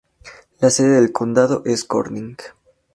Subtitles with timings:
[0.61, 2.35] La sede del condado es Corning.